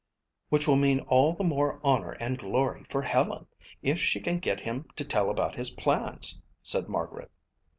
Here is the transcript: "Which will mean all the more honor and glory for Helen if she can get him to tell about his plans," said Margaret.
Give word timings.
"Which 0.49 0.67
will 0.67 0.77
mean 0.77 1.01
all 1.01 1.33
the 1.33 1.43
more 1.43 1.79
honor 1.83 2.13
and 2.13 2.39
glory 2.39 2.85
for 2.89 3.03
Helen 3.03 3.45
if 3.83 3.99
she 3.99 4.19
can 4.19 4.39
get 4.39 4.61
him 4.61 4.87
to 4.95 5.05
tell 5.05 5.29
about 5.29 5.53
his 5.53 5.69
plans," 5.69 6.41
said 6.63 6.89
Margaret. 6.89 7.29